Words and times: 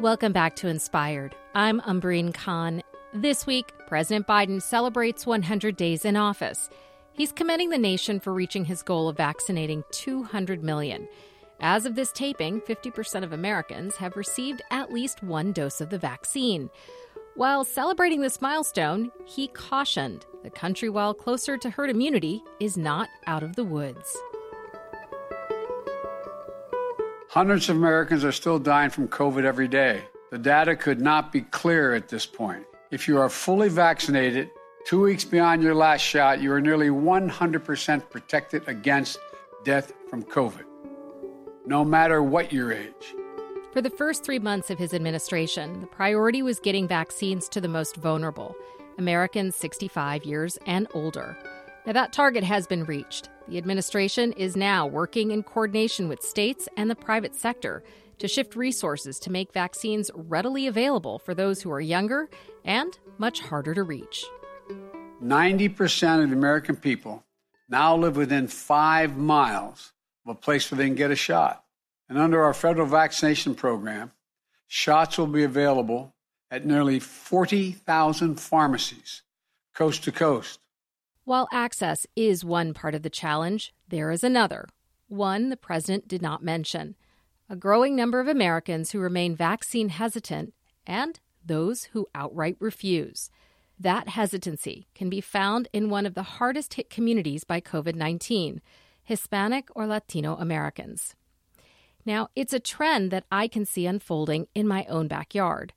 Welcome 0.00 0.32
back 0.32 0.56
to 0.56 0.68
Inspired. 0.68 1.34
I'm 1.54 1.80
Umbreen 1.80 2.34
Khan. 2.34 2.82
This 3.14 3.46
week, 3.46 3.72
President 3.86 4.26
Biden 4.26 4.60
celebrates 4.60 5.24
100 5.24 5.74
days 5.74 6.04
in 6.04 6.16
office. 6.16 6.68
He's 7.14 7.32
commending 7.32 7.70
the 7.70 7.78
nation 7.78 8.20
for 8.20 8.34
reaching 8.34 8.66
his 8.66 8.82
goal 8.82 9.08
of 9.08 9.16
vaccinating 9.16 9.84
200 9.92 10.62
million. 10.62 11.08
As 11.60 11.86
of 11.86 11.94
this 11.94 12.12
taping, 12.12 12.60
50% 12.60 13.24
of 13.24 13.32
Americans 13.32 13.96
have 13.96 14.18
received 14.18 14.60
at 14.70 14.92
least 14.92 15.22
one 15.22 15.52
dose 15.52 15.80
of 15.80 15.88
the 15.88 15.98
vaccine. 15.98 16.68
While 17.34 17.64
celebrating 17.64 18.20
this 18.20 18.42
milestone, 18.42 19.10
he 19.24 19.48
cautioned 19.48 20.26
the 20.42 20.50
country, 20.50 20.90
while 20.90 21.14
closer 21.14 21.56
to 21.56 21.70
herd 21.70 21.88
immunity, 21.88 22.42
is 22.60 22.76
not 22.76 23.08
out 23.26 23.42
of 23.42 23.56
the 23.56 23.64
woods. 23.64 24.14
Hundreds 27.36 27.68
of 27.68 27.76
Americans 27.76 28.24
are 28.24 28.32
still 28.32 28.58
dying 28.58 28.88
from 28.88 29.08
COVID 29.08 29.44
every 29.44 29.68
day. 29.68 30.00
The 30.30 30.38
data 30.38 30.74
could 30.74 31.02
not 31.02 31.32
be 31.32 31.42
clearer 31.42 31.92
at 31.94 32.08
this 32.08 32.24
point. 32.24 32.64
If 32.90 33.06
you 33.06 33.18
are 33.18 33.28
fully 33.28 33.68
vaccinated, 33.68 34.48
two 34.86 35.02
weeks 35.02 35.22
beyond 35.22 35.62
your 35.62 35.74
last 35.74 36.00
shot, 36.00 36.40
you 36.40 36.50
are 36.50 36.62
nearly 36.62 36.88
100% 36.88 38.08
protected 38.08 38.66
against 38.66 39.18
death 39.64 39.92
from 40.08 40.22
COVID, 40.22 40.64
no 41.66 41.84
matter 41.84 42.22
what 42.22 42.54
your 42.54 42.72
age. 42.72 43.14
For 43.70 43.82
the 43.82 43.90
first 43.90 44.24
three 44.24 44.38
months 44.38 44.70
of 44.70 44.78
his 44.78 44.94
administration, 44.94 45.82
the 45.82 45.88
priority 45.88 46.40
was 46.40 46.58
getting 46.58 46.88
vaccines 46.88 47.50
to 47.50 47.60
the 47.60 47.68
most 47.68 47.96
vulnerable 47.96 48.56
Americans 48.96 49.56
65 49.56 50.24
years 50.24 50.56
and 50.64 50.88
older. 50.94 51.36
Now, 51.84 51.92
that 51.92 52.14
target 52.14 52.44
has 52.44 52.66
been 52.66 52.84
reached. 52.84 53.28
The 53.48 53.58
administration 53.58 54.32
is 54.32 54.56
now 54.56 54.86
working 54.86 55.30
in 55.30 55.44
coordination 55.44 56.08
with 56.08 56.22
states 56.22 56.68
and 56.76 56.90
the 56.90 56.96
private 56.96 57.34
sector 57.34 57.84
to 58.18 58.26
shift 58.26 58.56
resources 58.56 59.20
to 59.20 59.30
make 59.30 59.52
vaccines 59.52 60.10
readily 60.14 60.66
available 60.66 61.20
for 61.20 61.32
those 61.32 61.62
who 61.62 61.70
are 61.70 61.80
younger 61.80 62.28
and 62.64 62.98
much 63.18 63.40
harder 63.40 63.72
to 63.74 63.84
reach. 63.84 64.24
90% 65.22 66.24
of 66.24 66.30
the 66.30 66.36
American 66.36 66.74
people 66.74 67.24
now 67.68 67.96
live 67.96 68.16
within 68.16 68.48
five 68.48 69.16
miles 69.16 69.92
of 70.24 70.36
a 70.36 70.38
place 70.38 70.70
where 70.70 70.78
they 70.78 70.86
can 70.86 70.96
get 70.96 71.12
a 71.12 71.16
shot. 71.16 71.64
And 72.08 72.18
under 72.18 72.42
our 72.42 72.54
federal 72.54 72.86
vaccination 72.86 73.54
program, 73.54 74.10
shots 74.66 75.18
will 75.18 75.26
be 75.28 75.44
available 75.44 76.14
at 76.50 76.66
nearly 76.66 76.98
40,000 76.98 78.40
pharmacies, 78.40 79.22
coast 79.74 80.04
to 80.04 80.12
coast. 80.12 80.58
While 81.26 81.48
access 81.50 82.06
is 82.14 82.44
one 82.44 82.72
part 82.72 82.94
of 82.94 83.02
the 83.02 83.10
challenge, 83.10 83.74
there 83.88 84.12
is 84.12 84.22
another, 84.22 84.68
one 85.08 85.48
the 85.48 85.56
president 85.56 86.06
did 86.06 86.22
not 86.22 86.40
mention 86.40 86.94
a 87.50 87.56
growing 87.56 87.96
number 87.96 88.20
of 88.20 88.28
Americans 88.28 88.92
who 88.92 89.00
remain 89.00 89.34
vaccine 89.34 89.88
hesitant 89.88 90.54
and 90.86 91.18
those 91.44 91.86
who 91.86 92.06
outright 92.14 92.56
refuse. 92.60 93.28
That 93.76 94.10
hesitancy 94.10 94.86
can 94.94 95.10
be 95.10 95.20
found 95.20 95.66
in 95.72 95.90
one 95.90 96.06
of 96.06 96.14
the 96.14 96.22
hardest 96.22 96.74
hit 96.74 96.90
communities 96.90 97.42
by 97.42 97.60
COVID 97.60 97.96
19 97.96 98.62
Hispanic 99.02 99.68
or 99.74 99.88
Latino 99.88 100.36
Americans. 100.36 101.16
Now, 102.04 102.28
it's 102.36 102.52
a 102.52 102.60
trend 102.60 103.10
that 103.10 103.24
I 103.32 103.48
can 103.48 103.64
see 103.64 103.84
unfolding 103.84 104.46
in 104.54 104.68
my 104.68 104.84
own 104.88 105.08
backyard. 105.08 105.72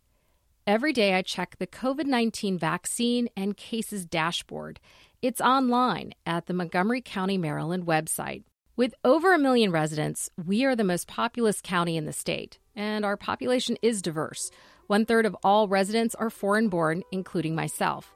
Every 0.68 0.94
day 0.94 1.16
I 1.16 1.24
check 1.24 1.56
the 1.58 1.66
COVID 1.66 2.06
19 2.06 2.60
vaccine 2.60 3.30
and 3.36 3.58
cases 3.58 4.06
dashboard. 4.06 4.80
It's 5.22 5.42
online 5.42 6.14
at 6.26 6.46
the 6.46 6.54
Montgomery 6.54 7.02
County, 7.02 7.38
Maryland 7.38 7.86
website. 7.86 8.44
With 8.78 8.96
over 9.04 9.34
a 9.34 9.38
million 9.38 9.70
residents, 9.70 10.30
we 10.46 10.64
are 10.64 10.78
the 10.78 10.86
most 10.86 11.10
populous 11.10 11.60
county 11.62 11.98
in 11.98 12.06
the 12.06 12.14
state, 12.14 12.58
and 12.74 13.04
our 13.04 13.18
population 13.18 13.76
is 13.82 14.02
diverse. 14.02 14.50
One 14.88 15.06
third 15.06 15.26
of 15.26 15.36
all 15.44 15.68
residents 15.68 16.16
are 16.16 16.30
foreign 16.30 16.70
born, 16.70 17.04
including 17.12 17.54
myself. 17.54 18.14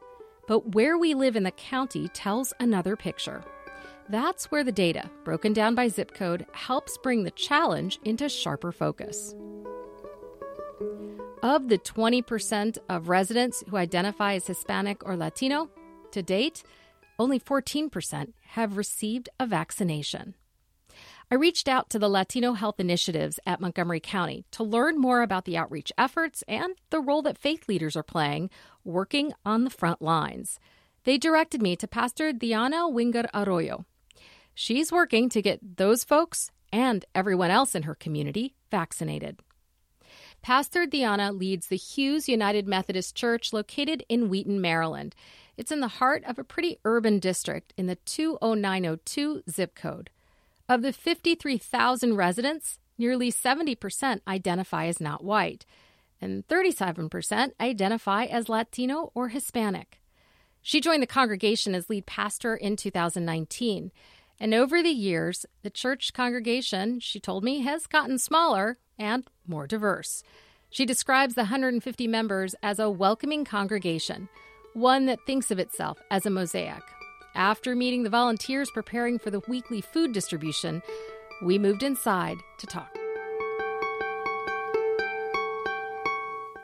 But 0.47 0.75
where 0.75 0.97
we 0.97 1.13
live 1.13 1.35
in 1.35 1.43
the 1.43 1.51
county 1.51 2.07
tells 2.07 2.53
another 2.61 2.95
picture. 2.95 3.43
That's 4.07 4.49
where 4.49 4.63
the 4.63 4.71
data, 4.71 5.11
broken 5.25 5.51
down 5.51 5.75
by 5.75 5.89
zip 5.89 6.13
code, 6.13 6.45
helps 6.53 6.97
bring 6.99 7.25
the 7.25 7.31
challenge 7.31 7.99
into 8.05 8.29
sharper 8.29 8.71
focus. 8.71 9.35
Of 11.41 11.67
the 11.67 11.79
20% 11.79 12.77
of 12.87 13.09
residents 13.09 13.61
who 13.67 13.75
identify 13.75 14.35
as 14.35 14.47
Hispanic 14.47 15.05
or 15.05 15.17
Latino, 15.17 15.69
to 16.13 16.23
date, 16.23 16.63
only 17.19 17.39
14% 17.39 18.33
have 18.47 18.77
received 18.77 19.29
a 19.39 19.47
vaccination. 19.47 20.35
I 21.31 21.35
reached 21.35 21.67
out 21.67 21.89
to 21.89 21.99
the 21.99 22.09
Latino 22.09 22.53
Health 22.53 22.79
Initiatives 22.79 23.39
at 23.45 23.59
Montgomery 23.59 23.99
County 23.99 24.45
to 24.51 24.63
learn 24.63 24.99
more 24.99 25.21
about 25.21 25.45
the 25.45 25.57
outreach 25.57 25.91
efforts 25.97 26.43
and 26.47 26.75
the 26.89 26.99
role 26.99 27.21
that 27.23 27.37
faith 27.37 27.67
leaders 27.67 27.95
are 27.95 28.03
playing 28.03 28.49
working 28.83 29.33
on 29.45 29.63
the 29.63 29.69
front 29.69 30.01
lines. 30.01 30.59
They 31.05 31.17
directed 31.17 31.61
me 31.61 31.75
to 31.77 31.87
Pastor 31.87 32.33
Diana 32.33 32.87
Wingeier-Rayo. 32.87 33.85
She's 34.53 34.91
working 34.91 35.29
to 35.29 35.41
get 35.41 35.77
those 35.77 36.03
folks 36.03 36.51
and 36.71 37.05
everyone 37.15 37.51
else 37.51 37.73
in 37.75 37.83
her 37.83 37.95
community 37.95 38.55
vaccinated. 38.69 39.39
Pastor 40.43 40.85
Diana 40.85 41.31
leads 41.31 41.67
the 41.67 41.77
Hughes 41.77 42.27
United 42.27 42.67
Methodist 42.67 43.15
Church 43.15 43.53
located 43.53 44.03
in 44.09 44.27
Wheaton, 44.27 44.59
Maryland. 44.59 45.15
It's 45.55 45.71
in 45.71 45.79
the 45.79 45.87
heart 45.87 46.21
of 46.25 46.37
a 46.37 46.43
pretty 46.43 46.79
urban 46.83 47.19
district 47.19 47.73
in 47.77 47.87
the 47.87 47.95
20902 47.95 49.43
zip 49.49 49.73
code. 49.73 50.09
Of 50.67 50.81
the 50.81 50.91
53,000 50.91 52.17
residents, 52.17 52.77
nearly 52.97 53.31
70% 53.31 54.19
identify 54.27 54.87
as 54.87 54.99
not 54.99 55.23
white, 55.23 55.65
and 56.19 56.45
37% 56.49 57.51
identify 57.61 58.25
as 58.25 58.49
Latino 58.49 59.13
or 59.15 59.29
Hispanic. 59.29 60.01
She 60.61 60.81
joined 60.81 61.03
the 61.03 61.07
congregation 61.07 61.73
as 61.73 61.89
lead 61.89 62.05
pastor 62.05 62.53
in 62.53 62.75
2019. 62.75 63.93
And 64.43 64.53
over 64.53 64.83
the 64.83 64.89
years, 64.89 65.45
the 65.61 65.69
church 65.69 66.11
congregation, 66.11 66.99
she 66.99 67.17
told 67.17 67.45
me, 67.45 67.61
has 67.61 67.87
gotten 67.87 68.19
smaller 68.19 68.77
and 68.99 69.23
more 69.47 69.67
diverse. 69.67 70.21
She 70.69 70.85
describes 70.85 71.35
the 71.35 71.43
150 71.43 72.07
members 72.07 72.53
as 72.61 72.77
a 72.77 72.89
welcoming 72.89 73.45
congregation, 73.45 74.27
one 74.73 75.05
that 75.05 75.25
thinks 75.25 75.49
of 75.49 75.59
itself 75.59 75.97
as 76.11 76.25
a 76.25 76.29
mosaic. 76.29 76.83
After 77.35 77.73
meeting 77.73 78.03
the 78.03 78.09
volunteers 78.09 78.69
preparing 78.69 79.17
for 79.17 79.31
the 79.31 79.39
weekly 79.47 79.79
food 79.79 80.11
distribution, 80.11 80.81
we 81.41 81.57
moved 81.57 81.81
inside 81.81 82.35
to 82.57 82.67
talk. 82.67 82.93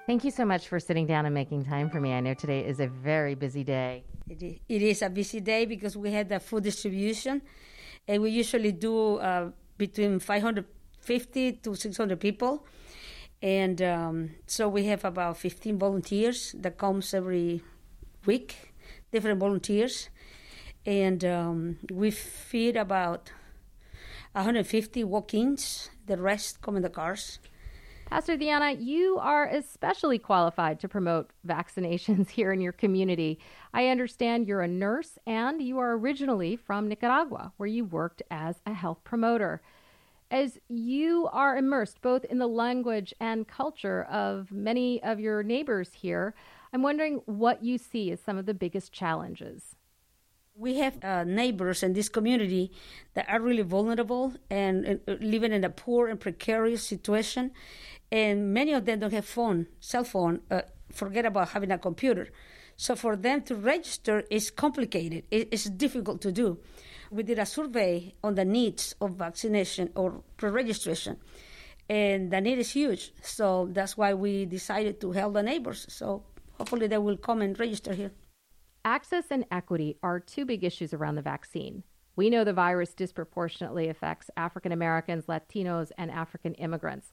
Thank 0.06 0.26
you 0.26 0.32
so 0.32 0.44
much 0.44 0.68
for 0.68 0.82
sitting 0.82 1.06
down 1.06 1.26
and 1.26 1.34
making 1.34 1.64
time 1.64 1.90
for 1.90 2.02
me. 2.02 2.12
I 2.12 2.20
know 2.20 2.34
today 2.34 2.66
is 2.66 2.82
a 2.82 2.88
very 2.88 3.36
busy 3.36 3.64
day. 3.64 4.04
It 4.30 4.60
is 4.82 5.02
a 5.02 5.10
busy 5.10 5.40
day 5.40 5.66
because 5.66 5.98
we 5.98 6.12
had 6.12 6.30
the 6.30 6.40
food 6.40 6.64
distribution, 6.64 7.42
and 8.10 8.22
we 8.22 8.32
usually 8.32 8.74
do 8.74 9.18
uh, 9.18 9.52
between 9.78 10.20
550 10.20 11.52
to 11.64 11.76
600 11.76 12.20
people. 12.20 12.66
And 13.42 13.82
um, 13.82 14.32
so 14.48 14.68
we 14.68 14.84
have 14.88 15.06
about 15.06 15.38
15 15.38 15.80
volunteers 15.80 16.54
that 16.58 16.78
comes 16.78 17.14
every 17.14 17.62
week, 18.26 18.74
different 19.14 19.40
volunteers 19.40 20.10
and 20.86 21.24
um, 21.26 21.78
we 21.92 22.12
feed 22.12 22.76
about 22.76 23.32
150 24.34 25.04
walk-ins. 25.04 25.90
The 26.06 26.18
rest 26.18 26.62
come 26.62 26.78
in 26.78 26.82
the 26.82 26.90
cars. 26.90 27.40
Pastor 28.10 28.38
Diana, 28.38 28.72
you 28.72 29.20
are 29.20 29.46
especially 29.46 30.18
qualified 30.18 30.80
to 30.80 30.90
promote 30.90 31.30
vaccinations 31.48 32.30
here 32.32 32.52
in 32.52 32.60
your 32.60 32.72
community. 32.72 33.38
I 33.72 33.90
understand 33.90 34.48
you're 34.48 34.62
a 34.62 34.68
nurse 34.68 35.20
and 35.28 35.62
you 35.62 35.78
are 35.78 35.96
originally 35.96 36.56
from 36.56 36.88
Nicaragua, 36.88 37.54
where 37.58 37.68
you 37.68 37.86
worked 37.86 38.24
as 38.32 38.62
a 38.66 38.74
health 38.74 39.04
promoter. 39.04 39.62
As 40.32 40.58
you 40.68 41.30
are 41.32 41.56
immersed 41.56 42.02
both 42.02 42.26
in 42.26 42.40
the 42.40 42.48
language 42.48 43.14
and 43.20 43.48
culture 43.48 44.02
of 44.06 44.52
many 44.52 45.02
of 45.04 45.20
your 45.20 45.44
neighbors 45.44 45.92
here, 45.94 46.34
I'm 46.74 46.82
wondering 46.82 47.22
what 47.28 47.64
you 47.64 47.78
see 47.78 48.12
as 48.12 48.20
some 48.20 48.40
of 48.40 48.48
the 48.48 48.56
biggest 48.56 48.92
challenges. 48.92 49.76
We 50.56 50.80
have 50.80 51.02
uh, 51.04 51.24
neighbors 51.24 51.84
in 51.84 51.94
this 51.94 52.10
community 52.10 52.74
that 53.14 53.30
are 53.30 53.40
really 53.40 53.62
vulnerable 53.62 54.34
and 54.50 55.00
uh, 55.08 55.14
living 55.22 55.54
in 55.54 55.64
a 55.64 55.70
poor 55.70 56.10
and 56.10 56.20
precarious 56.20 56.84
situation, 56.84 57.52
and 58.12 58.54
many 58.54 58.74
of 58.74 58.86
them 58.86 59.00
don't 59.00 59.14
have 59.14 59.26
phone, 59.26 59.68
cell 59.80 60.04
phone. 60.04 60.42
Uh, 60.50 60.62
forget 60.92 61.26
about 61.26 61.50
having 61.50 61.72
a 61.72 61.78
computer. 61.78 62.30
So 62.76 62.96
for 62.96 63.16
them 63.16 63.42
to 63.44 63.56
register 63.56 64.24
is 64.30 64.50
complicated. 64.50 65.26
It's 65.30 65.66
difficult 65.66 66.22
to 66.22 66.32
do. 66.32 66.60
We 67.12 67.24
did 67.24 67.40
a 67.40 67.46
survey 67.46 68.14
on 68.24 68.36
the 68.36 68.46
needs 68.46 68.96
of 69.02 69.16
vaccination 69.16 69.92
or 69.96 70.24
pre-registration, 70.38 71.18
and 71.90 72.32
the 72.32 72.40
need 72.40 72.60
is 72.60 72.72
huge. 72.72 73.14
So 73.22 73.68
that's 73.72 73.98
why 73.98 74.14
we 74.14 74.46
decided 74.46 75.02
to 75.02 75.12
help 75.12 75.34
the 75.34 75.44
neighbors. 75.44 75.86
So 75.90 76.24
hopefully 76.58 76.88
they 76.88 77.00
will 77.00 77.18
come 77.18 77.42
and 77.42 77.60
register 77.60 77.94
here. 77.94 78.12
Access 78.86 79.26
and 79.30 79.46
equity 79.52 79.98
are 80.02 80.20
two 80.20 80.46
big 80.46 80.64
issues 80.64 80.94
around 80.94 81.16
the 81.16 81.22
vaccine. 81.22 81.84
We 82.16 82.30
know 82.30 82.44
the 82.44 82.54
virus 82.54 82.94
disproportionately 82.94 83.90
affects 83.90 84.30
African 84.38 84.72
Americans, 84.72 85.26
Latinos, 85.26 85.92
and 85.98 86.10
African 86.12 86.54
immigrants. 86.56 87.12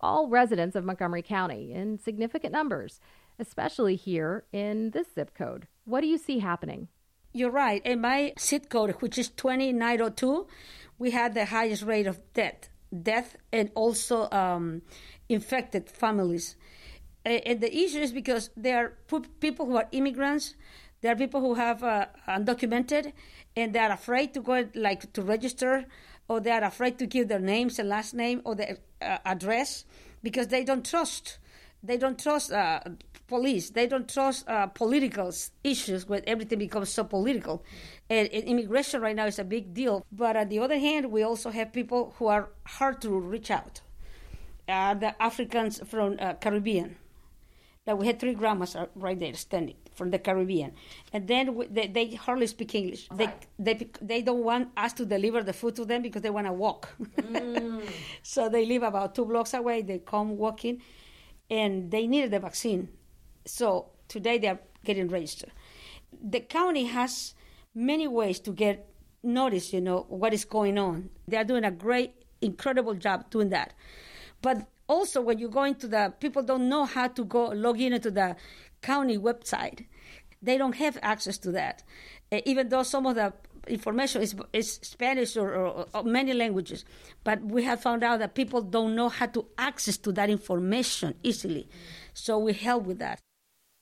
All 0.00 0.28
residents 0.28 0.76
of 0.76 0.84
Montgomery 0.84 1.22
County 1.22 1.72
in 1.72 1.98
significant 1.98 2.52
numbers, 2.52 3.00
especially 3.38 3.96
here 3.96 4.44
in 4.52 4.90
this 4.90 5.08
zip 5.14 5.34
code. 5.34 5.66
What 5.84 6.00
do 6.00 6.06
you 6.06 6.18
see 6.18 6.38
happening? 6.38 6.88
You're 7.32 7.50
right. 7.50 7.84
In 7.84 8.00
my 8.00 8.32
zip 8.38 8.68
code, 8.68 8.92
which 9.00 9.18
is 9.18 9.28
2902, 9.28 10.46
we 10.98 11.10
had 11.10 11.34
the 11.34 11.46
highest 11.46 11.82
rate 11.82 12.06
of 12.06 12.20
death, 12.32 12.68
death, 13.02 13.36
and 13.52 13.70
also 13.74 14.30
um, 14.30 14.82
infected 15.28 15.90
families. 15.90 16.56
And 17.24 17.60
the 17.60 17.74
issue 17.74 18.00
is 18.00 18.12
because 18.12 18.50
there 18.56 18.78
are 18.78 19.22
people 19.40 19.66
who 19.66 19.76
are 19.76 19.88
immigrants, 19.92 20.54
there 21.00 21.12
are 21.12 21.16
people 21.16 21.40
who 21.40 21.54
have 21.54 21.82
uh, 21.82 22.06
undocumented, 22.28 23.12
and 23.56 23.72
they 23.72 23.78
are 23.78 23.92
afraid 23.92 24.34
to 24.34 24.40
go 24.40 24.68
like 24.74 25.12
to 25.14 25.22
register, 25.22 25.86
or 26.28 26.40
they 26.40 26.50
are 26.50 26.64
afraid 26.64 26.98
to 26.98 27.06
give 27.06 27.28
their 27.28 27.38
names 27.38 27.78
and 27.78 27.88
last 27.88 28.14
name 28.14 28.40
or 28.44 28.54
their 28.54 28.78
uh, 29.02 29.18
address 29.24 29.84
because 30.22 30.48
they 30.48 30.64
don't 30.64 30.84
trust. 30.84 31.38
They 31.82 31.98
don't 31.98 32.18
trust 32.18 32.50
uh, 32.50 32.80
police. 33.26 33.70
They 33.70 33.86
don't 33.86 34.08
trust 34.08 34.48
uh, 34.48 34.66
political 34.68 35.32
issues 35.62 36.08
when 36.08 36.22
everything 36.26 36.58
becomes 36.58 36.90
so 36.90 37.04
political. 37.04 37.62
And, 38.08 38.28
and, 38.32 38.44
immigration 38.44 39.00
right 39.00 39.16
now 39.16 39.26
is 39.26 39.38
a 39.38 39.44
big 39.44 39.74
deal. 39.74 40.06
But 40.10 40.36
on 40.36 40.48
the 40.48 40.58
other 40.60 40.78
hand, 40.78 41.10
we 41.10 41.22
also 41.22 41.50
have 41.50 41.72
people 41.72 42.14
who 42.18 42.26
are 42.28 42.50
hard 42.66 43.00
to 43.02 43.10
reach 43.10 43.50
out. 43.50 43.80
Uh, 44.66 44.94
the 44.94 45.22
Africans 45.22 45.80
from 45.86 46.16
uh, 46.18 46.34
Caribbean. 46.34 46.96
That 47.86 47.98
we 47.98 48.06
had 48.06 48.18
three 48.18 48.32
grandmas 48.32 48.76
right 48.94 49.18
there 49.18 49.34
standing 49.34 49.76
from 49.94 50.10
the 50.10 50.18
Caribbean, 50.18 50.72
and 51.12 51.28
then 51.28 51.54
we, 51.54 51.66
they, 51.66 51.86
they, 51.86 52.14
hardly 52.14 52.46
speak 52.46 52.74
English. 52.74 53.08
They, 53.14 53.28
they 53.58 53.90
they 54.00 54.22
don't 54.22 54.42
want 54.42 54.70
us 54.74 54.94
to 54.94 55.04
deliver 55.04 55.42
the 55.42 55.52
food 55.52 55.76
to 55.76 55.84
them 55.84 56.00
because 56.00 56.22
they 56.22 56.30
want 56.30 56.46
to 56.46 56.52
walk. 56.52 56.94
Mm. 56.98 57.82
so 58.22 58.48
they 58.48 58.64
live 58.64 58.82
about 58.84 59.14
two 59.14 59.26
blocks 59.26 59.52
away. 59.52 59.82
They 59.82 59.98
come 59.98 60.38
walking, 60.38 60.80
and 61.50 61.90
they 61.90 62.06
needed 62.06 62.30
the 62.30 62.40
vaccine. 62.40 62.88
So 63.44 63.90
today 64.08 64.38
they 64.38 64.48
are 64.48 64.60
getting 64.84 65.08
registered. 65.08 65.52
The 66.10 66.40
county 66.40 66.84
has 66.84 67.34
many 67.74 68.08
ways 68.08 68.40
to 68.40 68.52
get 68.52 68.88
notice, 69.22 69.72
you 69.72 69.80
know, 69.80 70.06
what 70.08 70.32
is 70.32 70.44
going 70.44 70.78
on. 70.78 71.10
They 71.26 71.36
are 71.36 71.44
doing 71.44 71.64
a 71.64 71.70
great, 71.70 72.14
incredible 72.40 72.94
job 72.94 73.30
doing 73.30 73.48
that. 73.50 73.74
But 74.42 74.68
also, 74.88 75.20
when 75.20 75.38
you 75.38 75.48
go 75.48 75.64
into 75.64 75.88
the, 75.88 76.12
people 76.20 76.42
don't 76.42 76.68
know 76.68 76.84
how 76.84 77.08
to 77.08 77.24
go 77.24 77.46
log 77.46 77.80
in 77.80 77.92
into 77.92 78.10
the 78.10 78.36
county 78.82 79.16
website. 79.16 79.86
They 80.42 80.58
don't 80.58 80.76
have 80.76 80.98
access 81.02 81.38
to 81.38 81.52
that, 81.52 81.82
uh, 82.30 82.40
even 82.44 82.68
though 82.68 82.82
some 82.82 83.06
of 83.06 83.14
the 83.14 83.32
information 83.66 84.20
is, 84.20 84.34
is 84.52 84.74
Spanish 84.82 85.36
or, 85.38 85.54
or, 85.54 85.86
or, 85.94 86.02
many 86.02 86.34
languages. 86.34 86.84
But 87.24 87.42
we 87.42 87.64
have 87.64 87.80
found 87.80 88.04
out 88.04 88.18
that 88.18 88.34
people 88.34 88.60
don't 88.60 88.94
know 88.94 89.08
how 89.08 89.26
to 89.26 89.46
access 89.56 89.96
to 89.98 90.12
that 90.12 90.28
information 90.28 91.14
easily. 91.22 91.68
So 92.12 92.38
we 92.38 92.52
help 92.52 92.84
with 92.84 92.98
that. 92.98 93.20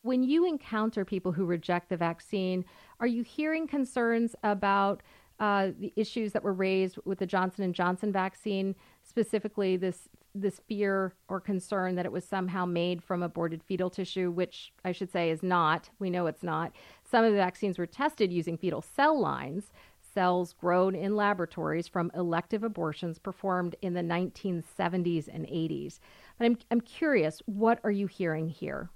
When 0.03 0.23
you 0.23 0.47
encounter 0.47 1.05
people 1.05 1.33
who 1.33 1.45
reject 1.45 1.89
the 1.89 1.97
vaccine, 1.97 2.65
are 3.01 3.07
you 3.09 3.25
hearing 3.25 3.67
concerns 3.67 4.37
about 4.45 5.03
uh, 5.41 5.71
the 5.79 5.93
issues 5.97 6.33
that 6.33 6.45
were 6.45 6.53
raised 6.53 6.99
with 7.05 7.19
the 7.19 7.27
Johnson 7.27 7.73
Johnson 7.73 8.13
vaccine, 8.13 8.77
specifically 9.03 9.77
this 9.77 10.09
this 10.34 10.61
fear 10.67 11.14
or 11.29 11.40
concern 11.40 11.96
that 11.96 12.06
it 12.06 12.12
was 12.12 12.25
somehow 12.25 12.64
made 12.64 13.02
from 13.02 13.23
aborted 13.23 13.62
fetal 13.62 13.90
tissue, 13.90 14.31
which 14.31 14.73
I 14.84 14.93
should 14.93 15.11
say 15.11 15.31
is 15.31 15.43
not. 15.43 15.90
We 15.99 16.11
know 16.11 16.26
it's 16.26 16.43
not. 16.43 16.73
Some 17.05 17.25
of 17.25 17.32
the 17.32 17.38
vaccines 17.38 17.79
were 17.79 17.87
tested 17.87 18.32
using 18.32 18.56
fetal 18.56 18.82
cell 18.82 19.19
lines, 19.20 19.73
cells 20.14 20.55
grown 20.55 20.94
in 20.94 21.17
laboratories 21.17 21.88
from 21.88 22.11
elective 22.14 22.62
abortions 22.62 23.19
performed 23.19 23.76
in 23.82 23.94
the 23.94 24.00
1970s 24.00 25.29
and 25.32 25.46
80s. 25.46 25.99
But 26.38 26.46
I'm, 26.46 26.58
I'm 26.70 26.81
curious, 26.81 27.43
what 27.46 27.81
are 27.84 27.90
you 27.90 28.06
hearing 28.06 28.49
here? 28.49 28.90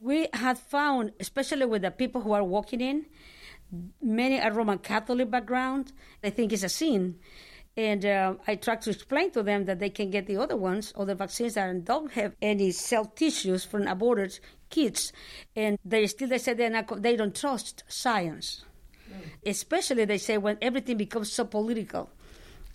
We 0.00 0.28
have 0.32 0.58
found, 0.58 1.12
especially 1.20 1.66
with 1.66 1.82
the 1.82 1.90
people 1.90 2.22
who 2.22 2.32
are 2.32 2.44
walking 2.44 2.80
in, 2.80 3.06
many 4.02 4.40
are 4.40 4.52
Roman 4.52 4.78
Catholic 4.78 5.30
background. 5.30 5.92
I 6.24 6.30
think 6.30 6.52
it's 6.52 6.62
a 6.62 6.68
sin 6.68 7.16
and 7.80 8.04
uh, 8.04 8.34
I 8.46 8.56
try 8.56 8.76
to 8.76 8.90
explain 8.90 9.30
to 9.30 9.42
them 9.42 9.64
that 9.64 9.78
they 9.78 9.88
can 9.88 10.10
get 10.10 10.26
the 10.26 10.36
other 10.36 10.56
ones, 10.56 10.92
or 10.94 11.06
the 11.06 11.14
vaccines 11.14 11.54
that 11.54 11.84
don't 11.86 12.12
have 12.12 12.36
any 12.42 12.72
cell 12.72 13.06
tissues 13.06 13.64
from 13.64 13.86
aborted 13.86 14.38
kids. 14.68 15.14
And 15.56 15.78
they 15.82 16.06
still 16.06 16.28
they 16.28 16.36
say 16.36 16.52
they're 16.52 16.68
not, 16.68 17.00
they 17.00 17.16
don't 17.16 17.34
trust 17.34 17.84
science. 17.88 18.66
Mm. 19.10 19.22
Especially 19.46 20.04
they 20.04 20.18
say 20.18 20.36
when 20.36 20.58
everything 20.60 20.98
becomes 20.98 21.32
so 21.32 21.46
political. 21.46 22.10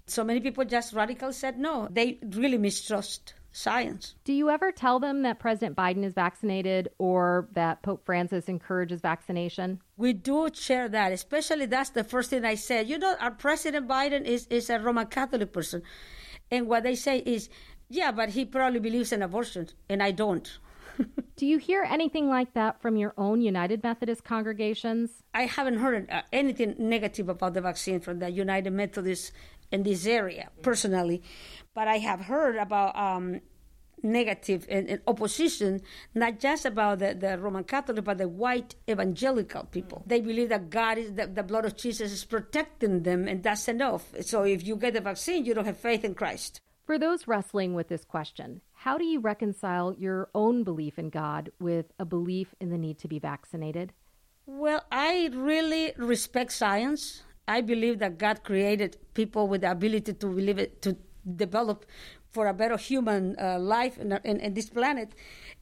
So 0.08 0.24
many 0.24 0.40
people 0.40 0.66
just 0.66 0.92
radically 0.94 1.34
said 1.34 1.60
no. 1.60 1.88
They 1.92 2.18
really 2.24 2.58
mistrust 2.58 3.36
science. 3.56 4.16
Do 4.26 4.34
you 4.34 4.50
ever 4.50 4.72
tell 4.72 5.00
them 5.00 5.22
that 5.24 5.40
President 5.40 5.76
Biden 5.76 6.04
is 6.04 6.14
vaccinated 6.14 6.90
or 6.98 7.48
that 7.54 7.82
Pope 7.82 8.06
Francis 8.06 8.50
encourages 8.50 9.02
vaccination? 9.02 9.82
We 9.98 10.14
do 10.14 10.50
share 10.54 10.90
that, 10.90 11.14
especially 11.14 11.66
that's 11.66 11.92
the 11.92 12.04
first 12.04 12.30
thing 12.30 12.44
I 12.44 12.56
said. 12.56 12.90
You 12.90 12.98
know, 12.98 13.16
our 13.20 13.32
President 13.32 13.88
Biden 13.88 14.26
is, 14.26 14.46
is 14.50 14.70
a 14.70 14.80
Roman 14.80 15.08
Catholic 15.08 15.54
person. 15.54 15.84
And 16.52 16.68
what 16.68 16.84
they 16.84 16.96
say 16.96 17.20
is, 17.20 17.50
yeah, 17.90 18.12
but 18.12 18.30
he 18.30 18.46
probably 18.46 18.80
believes 18.80 19.12
in 19.12 19.22
abortion, 19.22 19.70
and 19.90 20.04
I 20.04 20.12
don't. 20.12 20.60
Do 21.36 21.46
you 21.46 21.58
hear 21.58 21.84
anything 21.84 22.30
like 22.30 22.54
that 22.54 22.82
from 22.82 22.98
your 22.98 23.14
own 23.18 23.42
United 23.42 23.84
Methodist 23.84 24.24
congregations? 24.24 25.24
I 25.34 25.44
haven't 25.46 25.78
heard 25.78 26.10
uh, 26.10 26.22
anything 26.32 26.76
negative 26.78 27.30
about 27.30 27.54
the 27.54 27.62
vaccine 27.62 28.00
from 28.00 28.20
the 28.20 28.30
United 28.30 28.72
Methodist 28.72 29.32
in 29.72 29.84
this 29.84 30.06
area 30.06 30.50
personally, 30.62 31.22
but 31.74 31.88
I 31.88 31.98
have 31.98 32.22
heard 32.22 32.56
about 32.56 32.96
um, 32.98 33.42
negative 34.04 34.66
and, 34.70 34.88
and, 34.90 35.02
opposition, 35.08 35.82
not 36.14 36.40
just 36.40 36.66
about 36.66 37.00
the, 37.00 37.14
the, 37.14 37.38
Roman 37.38 37.64
Catholic, 37.64 38.04
but 38.04 38.18
the 38.18 38.30
white 38.30 38.76
evangelical 38.90 39.64
people. 39.66 40.04
They 40.06 40.22
believe 40.22 40.50
that 40.50 40.70
God 40.70 40.98
is 40.98 41.14
the, 41.14 41.28
the 41.28 41.44
blood 41.44 41.66
of 41.66 41.76
Jesus 41.76 42.12
is 42.12 42.24
protecting 42.24 43.04
them, 43.04 43.28
and 43.28 43.44
that's 43.44 43.68
enough. 43.68 44.14
So 44.22 44.44
if 44.44 44.66
you 44.66 44.76
get 44.76 44.94
the 44.94 45.02
vaccine, 45.02 45.46
you 45.46 45.54
don't 45.54 45.66
have 45.66 45.78
faith 45.78 46.06
in 46.06 46.14
Christ. 46.14 46.62
For 46.86 47.00
those 47.00 47.28
wrestling 47.28 47.74
with 47.74 47.88
this 47.88 48.06
question, 48.06 48.62
how 48.74 48.98
do 48.98 49.06
you 49.06 49.20
reconcile 49.20 49.96
your 49.98 50.30
own 50.36 50.64
belief 50.64 51.00
in 51.00 51.10
God 51.10 51.52
with 51.60 51.88
a 51.98 52.06
belief 52.06 52.54
in 52.62 52.70
the 52.70 52.78
need 52.78 53.00
to 53.00 53.08
be 53.08 53.18
vaccinated? 53.18 53.92
Well, 54.46 54.86
I 54.92 55.32
really 55.34 55.94
respect 55.98 56.52
science. 56.52 57.24
I 57.48 57.62
believe 57.62 58.00
that 58.00 58.18
God 58.18 58.44
created 58.44 58.98
people 59.14 59.48
with 59.48 59.62
the 59.62 59.72
ability 59.72 60.14
to 60.14 60.28
believe 60.28 60.58
it, 60.58 60.82
to 60.82 60.98
develop 61.36 61.86
for 62.32 62.48
a 62.48 62.54
better 62.54 62.78
human 62.78 63.36
uh, 63.40 63.58
life 63.58 63.98
in, 63.98 64.12
in, 64.24 64.40
in, 64.42 64.54
this 64.54 64.70
planet. 64.70 65.14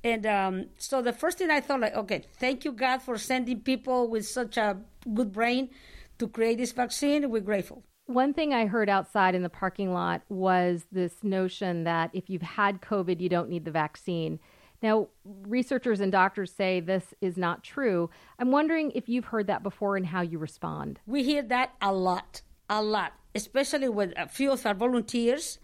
And 0.03 0.25
um, 0.25 0.65
so 0.77 1.01
the 1.01 1.13
first 1.13 1.37
thing 1.37 1.51
I 1.51 1.59
thought, 1.59 1.81
like, 1.81 1.95
okay, 1.95 2.23
thank 2.39 2.65
you, 2.65 2.71
God, 2.71 3.01
for 3.01 3.17
sending 3.17 3.59
people 3.61 4.07
with 4.09 4.25
such 4.25 4.57
a 4.57 4.77
good 5.13 5.31
brain 5.31 5.69
to 6.17 6.27
create 6.27 6.57
this 6.57 6.71
vaccine. 6.71 7.29
We're 7.29 7.41
grateful. 7.41 7.83
One 8.05 8.33
thing 8.33 8.53
I 8.53 8.65
heard 8.65 8.89
outside 8.89 9.35
in 9.35 9.43
the 9.43 9.49
parking 9.49 9.93
lot 9.93 10.23
was 10.29 10.85
this 10.91 11.23
notion 11.23 11.83
that 11.83 12.09
if 12.13 12.29
you've 12.29 12.41
had 12.41 12.81
COVID, 12.81 13.21
you 13.21 13.29
don't 13.29 13.49
need 13.49 13.65
the 13.65 13.71
vaccine. 13.71 14.39
Now, 14.83 15.07
researchers 15.23 16.01
and 16.01 16.11
doctors 16.11 16.51
say 16.51 16.81
this 16.81 17.13
is 17.21 17.37
not 17.37 17.63
true. 17.63 18.09
I'm 18.37 18.51
wondering 18.51 18.91
if 18.91 19.07
you've 19.07 19.25
heard 19.25 19.47
that 19.47 19.63
before 19.63 19.95
and 19.95 20.05
how 20.05 20.21
you 20.21 20.37
respond. 20.37 20.99
We 21.07 21.23
hear 21.23 21.41
that 21.41 21.71
a 21.81 21.93
lot, 21.93 22.41
a 22.69 22.83
lot, 22.83 23.13
especially 23.33 23.87
with 23.87 24.11
a 24.17 24.27
few 24.27 24.51
of 24.51 24.65
our 24.65 24.73
volunteers. 24.73 25.57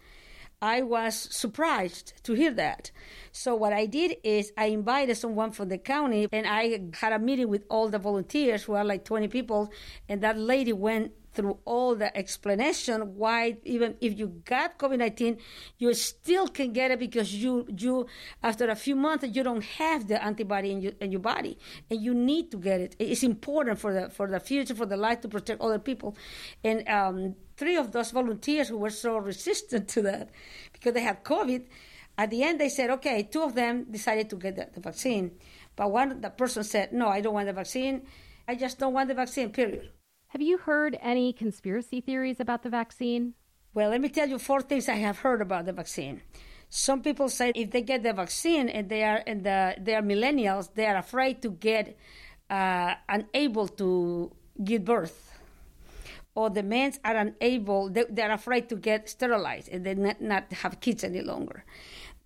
I 0.62 0.82
was 0.82 1.14
surprised 1.14 2.14
to 2.24 2.32
hear 2.32 2.50
that. 2.52 2.90
So 3.30 3.54
what 3.54 3.74
I 3.74 3.86
did 3.86 4.16
is 4.24 4.52
I 4.56 4.66
invited 4.66 5.16
someone 5.16 5.52
from 5.52 5.68
the 5.68 5.78
county 5.78 6.26
and 6.32 6.46
I 6.46 6.80
had 6.94 7.12
a 7.12 7.18
meeting 7.18 7.48
with 7.48 7.64
all 7.70 7.88
the 7.88 7.98
volunteers 7.98 8.64
who 8.64 8.74
are 8.74 8.84
like 8.84 9.04
20 9.04 9.28
people 9.28 9.70
and 10.08 10.22
that 10.22 10.38
lady 10.38 10.72
went 10.72 11.12
through 11.32 11.58
all 11.64 11.94
the 11.94 12.16
explanation 12.16 13.16
why 13.16 13.56
even 13.64 13.96
if 14.00 14.18
you 14.18 14.28
got 14.44 14.78
COVID-19, 14.78 15.38
you 15.78 15.94
still 15.94 16.48
can 16.48 16.72
get 16.72 16.90
it 16.90 16.98
because 16.98 17.34
you 17.34 17.66
you 17.76 18.06
after 18.42 18.68
a 18.68 18.74
few 18.74 18.96
months 18.96 19.24
you 19.36 19.42
don't 19.42 19.64
have 19.64 20.08
the 20.08 20.22
antibody 20.22 20.70
in 20.70 20.80
your 20.80 20.92
in 21.00 21.12
your 21.12 21.20
body 21.20 21.58
and 21.90 22.00
you 22.00 22.14
need 22.14 22.50
to 22.50 22.56
get 22.56 22.80
it. 22.80 22.96
It's 22.98 23.22
important 23.22 23.78
for 23.78 23.92
the 23.92 24.10
for 24.10 24.26
the 24.26 24.40
future 24.40 24.74
for 24.74 24.86
the 24.86 24.96
life 24.96 25.20
to 25.22 25.28
protect 25.28 25.60
other 25.60 25.78
people, 25.78 26.16
and 26.64 26.86
um, 26.88 27.36
three 27.56 27.76
of 27.76 27.92
those 27.92 28.10
volunteers 28.10 28.68
who 28.68 28.78
were 28.78 28.90
so 28.90 29.18
resistant 29.18 29.88
to 29.88 30.02
that 30.02 30.30
because 30.72 30.94
they 30.94 31.02
had 31.02 31.22
COVID. 31.24 31.66
At 32.18 32.30
the 32.30 32.42
end, 32.42 32.60
they 32.60 32.68
said, 32.68 32.90
okay, 32.90 33.22
two 33.22 33.42
of 33.42 33.54
them 33.54 33.86
decided 33.90 34.28
to 34.28 34.36
get 34.36 34.54
the, 34.56 34.68
the 34.74 34.80
vaccine. 34.80 35.30
But 35.74 35.90
one 35.90 36.20
the 36.20 36.28
person 36.28 36.64
said, 36.64 36.92
no, 36.92 37.08
I 37.08 37.22
don't 37.22 37.32
want 37.32 37.46
the 37.46 37.54
vaccine. 37.54 38.02
I 38.46 38.56
just 38.56 38.78
don't 38.78 38.92
want 38.92 39.08
the 39.08 39.14
vaccine, 39.14 39.50
period. 39.50 39.90
Have 40.30 40.42
you 40.42 40.58
heard 40.58 40.96
any 41.02 41.32
conspiracy 41.32 42.00
theories 42.00 42.38
about 42.38 42.62
the 42.62 42.68
vaccine? 42.70 43.34
Well, 43.74 43.90
let 43.90 44.00
me 44.00 44.08
tell 44.08 44.28
you 44.28 44.38
four 44.38 44.62
things 44.62 44.88
I 44.88 44.94
have 44.94 45.18
heard 45.18 45.42
about 45.42 45.66
the 45.66 45.72
vaccine. 45.72 46.22
Some 46.68 47.02
people 47.02 47.28
say 47.28 47.50
if 47.56 47.72
they 47.72 47.82
get 47.82 48.04
the 48.04 48.12
vaccine 48.12 48.68
and 48.68 48.88
they 48.88 49.02
are 49.02 49.24
and 49.26 49.42
the, 49.42 49.74
they 49.80 49.96
are 49.96 50.02
millennials, 50.02 50.72
they 50.72 50.86
are 50.86 50.98
afraid 50.98 51.42
to 51.42 51.50
get 51.50 51.96
uh, 52.48 52.94
unable 53.08 53.66
to 53.82 54.30
give 54.62 54.84
birth, 54.84 55.36
or 56.36 56.48
the 56.48 56.62
men 56.62 56.92
are 57.04 57.16
unable. 57.16 57.90
They, 57.90 58.04
they 58.08 58.22
are 58.22 58.30
afraid 58.30 58.68
to 58.68 58.76
get 58.76 59.08
sterilized 59.08 59.68
and 59.68 59.84
they 59.84 59.94
not, 59.96 60.20
not 60.20 60.52
have 60.52 60.78
kids 60.78 61.02
any 61.02 61.22
longer. 61.22 61.64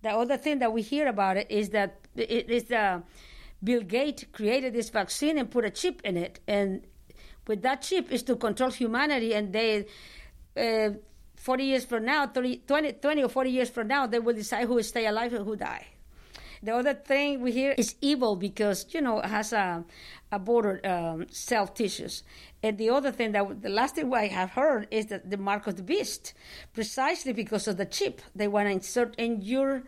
The 0.03 0.11
other 0.11 0.37
thing 0.37 0.59
that 0.59 0.71
we 0.71 0.83
hear 0.83 1.07
about 1.07 1.37
it 1.37 1.49
is 1.49 1.69
that 1.69 2.01
it 2.15 2.51
is 2.51 2.65
the 2.65 3.01
Bill 3.63 3.81
Gates 3.81 4.25
created 4.31 4.73
this 4.73 4.91
vaccine 4.91 5.39
and 5.39 5.49
put 5.49 5.65
a 5.65 5.71
chip 5.71 6.01
in 6.03 6.17
it, 6.17 6.39
and 6.47 6.85
with 7.47 7.61
that 7.63 7.81
chip 7.81 8.11
is 8.11 8.23
to 8.23 8.35
control 8.35 8.71
humanity, 8.71 9.33
and 9.33 9.53
they. 9.53 9.85
Uh, 10.57 10.97
40 11.37 11.63
years 11.63 11.85
from 11.85 12.05
now, 12.05 12.25
30, 12.25 12.63
20, 12.65 12.93
20 12.93 13.23
or 13.23 13.29
40 13.29 13.51
years 13.51 13.69
from 13.69 13.87
now, 13.87 14.07
they 14.07 14.17
will 14.17 14.33
decide 14.33 14.65
who 14.65 14.75
will 14.75 14.83
stay 14.83 15.05
alive 15.05 15.31
and 15.33 15.45
who 15.45 15.55
die. 15.55 15.85
The 16.63 16.75
other 16.75 16.95
thing 16.95 17.41
we 17.41 17.51
hear 17.51 17.73
is 17.77 17.93
evil 18.01 18.35
because, 18.35 18.87
you 18.89 19.01
know, 19.01 19.19
it 19.19 19.25
has 19.25 19.53
a, 19.53 19.83
a 20.31 20.39
border 20.39 20.81
um, 20.83 21.27
cell 21.29 21.67
tissues. 21.67 22.23
And 22.63 22.79
the 22.79 22.89
other 22.89 23.11
thing 23.11 23.33
that 23.33 23.61
the 23.61 23.69
last 23.69 23.93
thing 23.95 24.11
I 24.11 24.27
have 24.27 24.51
heard 24.51 24.87
is 24.89 25.05
that 25.07 25.29
the 25.29 25.37
mark 25.37 25.67
of 25.67 25.75
the 25.75 25.83
beast, 25.83 26.33
precisely 26.73 27.33
because 27.33 27.67
of 27.67 27.77
the 27.77 27.85
chip 27.85 28.21
they 28.33 28.47
want 28.47 28.67
to 28.67 28.71
insert 28.71 29.15
in 29.17 29.41
your 29.41 29.83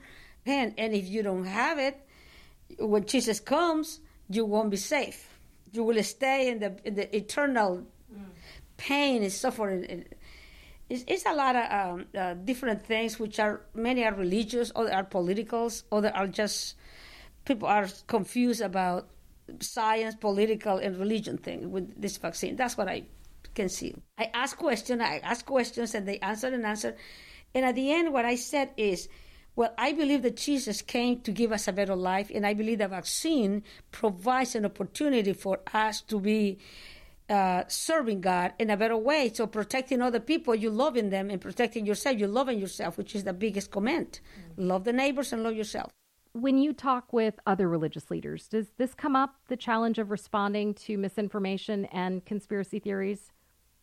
hand. 0.46 0.76
And 0.78 0.94
if 0.94 1.08
you 1.08 1.24
don't 1.24 1.46
have 1.46 1.80
it, 1.80 2.00
when 2.78 3.06
Jesus 3.06 3.40
comes, 3.40 4.00
you 4.30 4.46
won't 4.46 4.70
be 4.70 4.78
safe. 4.78 5.37
You 5.78 5.84
will 5.84 6.04
stay 6.04 6.50
in 6.50 6.60
the, 6.60 6.76
in 6.84 6.96
the 6.96 7.16
eternal 7.16 7.84
mm. 8.12 8.26
pain 8.78 9.22
and 9.22 9.32
suffering. 9.32 10.06
It's, 10.90 11.04
it's 11.08 11.26
a 11.26 11.34
lot 11.34 11.56
of 11.56 11.66
um, 11.72 12.06
uh, 12.18 12.34
different 12.34 12.84
things, 12.84 13.20
which 13.20 13.40
are 13.40 13.62
many 13.76 14.04
are 14.04 14.14
religious, 14.14 14.72
other 14.76 14.92
are 14.92 15.04
politicals, 15.04 15.84
other 15.92 16.12
are 16.16 16.28
just 16.28 16.76
people 17.46 17.68
are 17.68 17.88
confused 18.08 18.62
about 18.62 19.08
science, 19.62 20.16
political, 20.16 20.78
and 20.78 20.98
religion 20.98 21.38
thing 21.38 21.72
with 21.72 22.02
this 22.02 22.18
vaccine. 22.18 22.56
That's 22.56 22.76
what 22.76 22.88
I 22.88 23.04
can 23.54 23.70
see. 23.70 23.96
I 24.18 24.30
ask 24.34 24.58
questions, 24.58 25.00
I 25.02 25.20
ask 25.24 25.46
questions, 25.46 25.96
and 25.96 26.08
they 26.08 26.18
answer 26.20 26.48
and 26.48 26.66
answer. 26.66 26.96
And 27.54 27.66
at 27.66 27.76
the 27.76 27.92
end, 27.92 28.12
what 28.12 28.26
I 28.26 28.36
said 28.36 28.72
is, 28.78 29.08
well, 29.58 29.74
I 29.76 29.92
believe 29.92 30.22
that 30.22 30.38
Jesus 30.38 30.84
came 30.84 31.20
to 31.22 31.32
give 31.32 31.52
us 31.52 31.68
a 31.68 31.74
better 31.74 31.96
life, 31.96 32.30
and 32.34 32.46
I 32.46 32.54
believe 32.54 32.78
the 32.78 32.88
vaccine 32.88 33.64
provides 33.92 34.54
an 34.54 34.66
opportunity 34.66 35.34
for 35.34 35.62
us 35.74 36.00
to 36.02 36.20
be 36.20 36.60
uh, 37.28 37.64
serving 37.68 38.22
God 38.22 38.54
in 38.60 38.70
a 38.70 38.78
better 38.78 38.96
way. 38.96 39.32
So 39.34 39.48
protecting 39.48 40.00
other 40.00 40.20
people, 40.20 40.54
you 40.54 40.70
loving 40.70 41.10
them, 41.10 41.32
and 41.32 41.42
protecting 41.42 41.88
yourself, 41.88 42.20
you 42.20 42.28
loving 42.28 42.60
yourself, 42.60 43.00
which 43.00 43.16
is 43.16 43.24
the 43.24 43.34
biggest 43.34 43.72
command. 43.72 44.20
Mm-hmm. 44.20 44.68
Love 44.68 44.84
the 44.84 44.94
neighbors 44.94 45.34
and 45.34 45.42
love 45.42 45.56
yourself. 45.56 45.92
When 46.34 46.60
you 46.60 46.72
talk 46.72 47.12
with 47.12 47.40
other 47.48 47.68
religious 47.68 48.12
leaders, 48.12 48.48
does 48.48 48.68
this 48.78 48.94
come 48.94 49.16
up, 49.16 49.38
the 49.48 49.58
challenge 49.58 49.98
of 49.98 50.12
responding 50.12 50.76
to 50.86 51.00
misinformation 51.00 51.86
and 51.86 52.24
conspiracy 52.24 52.78
theories? 52.78 53.32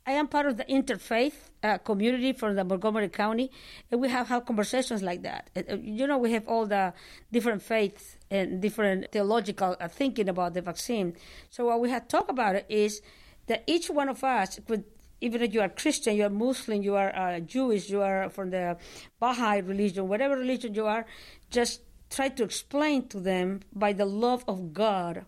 I 0.06 0.12
am 0.12 0.28
part 0.28 0.44
of 0.46 0.58
the 0.58 0.64
interfaith 0.64 1.32
uh, 1.62 1.78
community 1.78 2.34
from 2.34 2.56
the 2.56 2.64
Montgomery 2.64 3.08
County, 3.08 3.50
and 3.90 4.02
we 4.02 4.10
have 4.10 4.28
had 4.28 4.44
conversations 4.44 5.02
like 5.02 5.22
that. 5.22 5.48
Uh, 5.56 5.76
you 5.76 6.06
know, 6.06 6.18
we 6.18 6.32
have 6.32 6.46
all 6.46 6.66
the 6.66 6.92
different 7.32 7.62
faiths 7.62 8.18
and 8.30 8.60
different 8.60 9.10
theological 9.12 9.76
uh, 9.80 9.88
thinking 9.88 10.28
about 10.28 10.52
the 10.52 10.60
vaccine. 10.60 11.16
So 11.48 11.66
what 11.66 11.80
we 11.80 11.88
have 11.88 12.06
talked 12.06 12.30
about 12.30 12.70
is 12.70 13.00
that 13.46 13.64
each 13.66 13.88
one 13.88 14.10
of 14.10 14.22
us 14.22 14.60
could 14.66 14.84
even 15.20 15.40
if 15.40 15.54
you 15.54 15.62
are 15.62 15.70
Christian, 15.70 16.16
you 16.16 16.24
are 16.24 16.28
Muslim, 16.28 16.82
you 16.82 16.96
are 16.96 17.14
uh, 17.16 17.40
Jewish, 17.40 17.88
you 17.88 18.02
are 18.02 18.28
from 18.28 18.50
the 18.50 18.76
Baha'i 19.20 19.60
religion, 19.60 20.06
whatever 20.06 20.36
religion 20.36 20.74
you 20.74 20.86
are, 20.86 21.06
just 21.50 21.80
try 22.10 22.28
to 22.28 22.44
explain 22.44 23.08
to 23.08 23.20
them 23.20 23.60
by 23.72 23.94
the 23.94 24.04
love 24.04 24.44
of 24.46 24.74
God. 24.74 25.24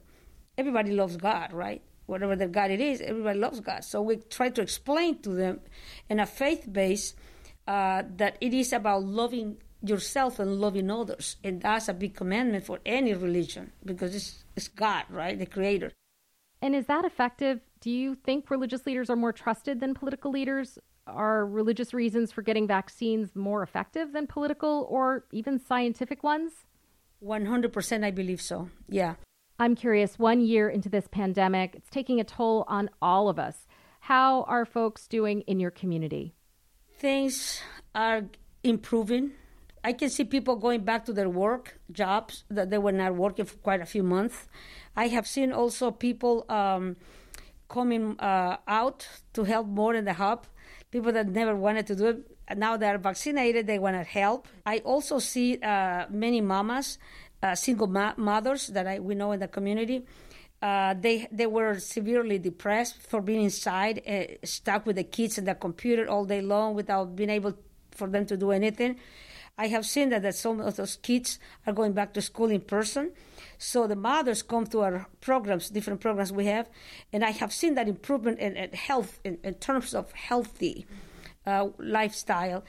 Everybody 0.58 0.92
loves 0.92 1.16
God, 1.16 1.54
right? 1.54 1.80
Whatever 2.06 2.36
their 2.36 2.48
God 2.48 2.70
it 2.70 2.80
is, 2.80 3.00
everybody 3.00 3.38
loves 3.38 3.60
God. 3.60 3.84
So 3.84 4.00
we 4.00 4.16
try 4.16 4.48
to 4.50 4.62
explain 4.62 5.18
to 5.22 5.30
them 5.30 5.60
in 6.08 6.20
a 6.20 6.26
faith 6.26 6.66
base 6.70 7.14
uh, 7.66 8.04
that 8.16 8.36
it 8.40 8.54
is 8.54 8.72
about 8.72 9.04
loving 9.04 9.58
yourself 9.82 10.38
and 10.38 10.60
loving 10.60 10.90
others. 10.90 11.36
And 11.42 11.60
that's 11.60 11.88
a 11.88 11.94
big 11.94 12.14
commandment 12.14 12.64
for 12.64 12.80
any 12.86 13.12
religion 13.14 13.72
because 13.84 14.14
it's, 14.14 14.44
it's 14.54 14.68
God, 14.68 15.04
right? 15.10 15.38
The 15.38 15.46
creator. 15.46 15.92
And 16.62 16.74
is 16.74 16.86
that 16.86 17.04
effective? 17.04 17.60
Do 17.80 17.90
you 17.90 18.14
think 18.14 18.50
religious 18.50 18.86
leaders 18.86 19.10
are 19.10 19.16
more 19.16 19.32
trusted 19.32 19.80
than 19.80 19.94
political 19.94 20.30
leaders? 20.30 20.78
Are 21.06 21.46
religious 21.46 21.94
reasons 21.94 22.32
for 22.32 22.42
getting 22.42 22.66
vaccines 22.66 23.36
more 23.36 23.62
effective 23.62 24.12
than 24.12 24.26
political 24.26 24.86
or 24.90 25.24
even 25.32 25.58
scientific 25.58 26.22
ones? 26.22 26.52
100% 27.22 28.04
I 28.04 28.10
believe 28.10 28.40
so. 28.40 28.68
Yeah. 28.88 29.14
I'm 29.58 29.74
curious, 29.74 30.18
one 30.18 30.40
year 30.40 30.68
into 30.68 30.90
this 30.90 31.08
pandemic, 31.08 31.76
it's 31.76 31.88
taking 31.88 32.20
a 32.20 32.24
toll 32.24 32.64
on 32.68 32.90
all 33.00 33.28
of 33.28 33.38
us. 33.38 33.66
How 34.00 34.42
are 34.42 34.66
folks 34.66 35.08
doing 35.08 35.40
in 35.42 35.58
your 35.58 35.70
community? 35.70 36.34
Things 36.98 37.60
are 37.94 38.24
improving. 38.62 39.32
I 39.82 39.94
can 39.94 40.10
see 40.10 40.24
people 40.24 40.56
going 40.56 40.84
back 40.84 41.06
to 41.06 41.12
their 41.12 41.28
work 41.30 41.80
jobs 41.90 42.44
that 42.50 42.68
they 42.68 42.76
were 42.76 42.92
not 42.92 43.14
working 43.14 43.46
for 43.46 43.56
quite 43.58 43.80
a 43.80 43.86
few 43.86 44.02
months. 44.02 44.46
I 44.94 45.08
have 45.08 45.26
seen 45.26 45.52
also 45.52 45.90
people 45.90 46.44
um, 46.50 46.96
coming 47.68 48.18
uh, 48.20 48.58
out 48.68 49.08
to 49.32 49.44
help 49.44 49.66
more 49.68 49.94
in 49.94 50.04
the 50.04 50.14
hub. 50.14 50.46
People 50.90 51.12
that 51.12 51.28
never 51.28 51.56
wanted 51.56 51.86
to 51.86 51.96
do 51.96 52.06
it 52.06 52.36
now 52.54 52.76
they 52.76 52.88
are 52.88 52.98
vaccinated, 52.98 53.66
they 53.66 53.78
want 53.78 53.96
to 53.96 54.04
help. 54.04 54.46
I 54.64 54.78
also 54.78 55.18
see 55.18 55.58
uh, 55.58 56.06
many 56.10 56.40
mamas, 56.40 56.98
uh, 57.42 57.54
single 57.54 57.86
ma- 57.86 58.14
mothers 58.16 58.68
that 58.68 58.86
I, 58.86 58.98
we 58.98 59.14
know 59.14 59.32
in 59.32 59.40
the 59.40 59.48
community. 59.48 60.04
Uh, 60.62 60.94
they 60.94 61.28
they 61.30 61.46
were 61.46 61.78
severely 61.78 62.38
depressed 62.38 62.96
for 63.02 63.20
being 63.20 63.42
inside, 63.42 64.00
uh, 64.08 64.24
stuck 64.44 64.86
with 64.86 64.96
the 64.96 65.04
kids 65.04 65.36
and 65.36 65.46
the 65.46 65.54
computer 65.54 66.08
all 66.08 66.24
day 66.24 66.40
long 66.40 66.74
without 66.74 67.14
being 67.14 67.30
able 67.30 67.54
for 67.90 68.08
them 68.08 68.24
to 68.26 68.36
do 68.36 68.50
anything. 68.50 68.96
I 69.58 69.68
have 69.68 69.86
seen 69.86 70.10
that, 70.10 70.22
that 70.22 70.34
some 70.34 70.60
of 70.60 70.76
those 70.76 70.96
kids 70.96 71.38
are 71.66 71.72
going 71.72 71.92
back 71.92 72.12
to 72.14 72.22
school 72.22 72.50
in 72.50 72.60
person. 72.60 73.12
So 73.58 73.86
the 73.86 73.96
mothers 73.96 74.42
come 74.42 74.66
to 74.66 74.80
our 74.80 75.06
programs, 75.22 75.70
different 75.70 76.00
programs 76.00 76.30
we 76.30 76.44
have, 76.46 76.68
and 77.10 77.24
I 77.24 77.30
have 77.30 77.54
seen 77.54 77.74
that 77.74 77.88
improvement 77.88 78.38
in, 78.38 78.54
in 78.54 78.72
health, 78.72 79.18
in, 79.24 79.38
in, 79.42 79.54
terms 79.54 79.94
of 79.94 80.12
healthy 80.12 80.86
uh, 81.46 81.68
lifestyle. 81.78 82.64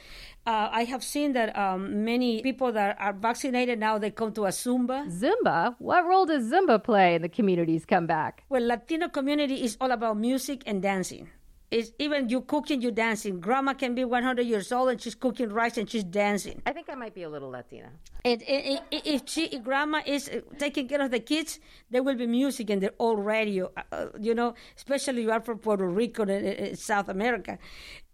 Uh, 0.45 0.69
I 0.71 0.83
have 0.85 1.03
seen 1.03 1.33
that 1.33 1.57
um, 1.57 2.05
many 2.05 2.41
people 2.41 2.71
that 2.71 2.95
are 2.99 3.13
vaccinated 3.13 3.79
now 3.79 3.97
they 3.97 4.11
come 4.11 4.31
to 4.33 4.45
a 4.45 4.49
Zumba. 4.49 5.05
Zumba? 5.11 5.75
What 5.79 6.05
role 6.05 6.25
does 6.25 6.49
Zumba 6.51 6.81
play 6.81 7.15
in 7.15 7.21
the 7.21 7.29
community's 7.29 7.85
comeback? 7.85 8.43
Well, 8.49 8.65
Latino 8.65 9.09
community 9.09 9.63
is 9.63 9.77
all 9.81 9.91
about 9.91 10.17
music 10.17 10.63
and 10.65 10.81
dancing. 10.81 11.29
It's 11.69 11.91
even 11.99 12.29
you 12.29 12.41
cooking, 12.41 12.81
you 12.81 12.91
dancing. 12.91 13.41
Grandma 13.41 13.73
can 13.73 13.93
be 13.93 14.05
100 14.05 14.43
years 14.43 14.71
old 14.71 14.89
and 14.89 15.01
she's 15.01 15.15
cooking 15.15 15.49
rice 15.49 15.77
and 15.77 15.89
she's 15.89 16.05
dancing. 16.05 16.61
I 16.65 16.71
think 16.71 16.89
I 16.89 16.95
might 16.95 17.13
be 17.13 17.23
a 17.23 17.29
little 17.29 17.49
Latina. 17.49 17.89
And, 18.23 18.41
and, 18.43 18.79
and 18.89 19.01
if 19.05 19.23
she, 19.25 19.47
if 19.47 19.63
grandma 19.63 20.01
is 20.05 20.31
taking 20.57 20.87
care 20.87 21.01
of 21.01 21.11
the 21.11 21.19
kids, 21.19 21.59
there 21.91 22.03
will 22.03 22.15
be 22.15 22.25
music 22.25 22.69
and 22.69 22.81
they're 22.81 22.97
all 22.97 23.17
radio. 23.17 23.69
Uh, 23.75 23.81
uh 23.91 24.07
you 24.17 24.33
know, 24.33 24.55
especially 24.77 25.23
you 25.23 25.31
are 25.31 25.41
from 25.41 25.59
Puerto 25.59 25.85
Rico 25.85 26.23
and 26.23 26.79
South 26.79 27.09
America, 27.09 27.59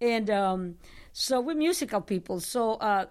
and 0.01 0.31
um, 0.31 0.75
so 1.11 1.39
we're 1.39 1.55
musical 1.55 2.01
people. 2.01 2.39
So 2.39 2.73
uh, 2.73 3.05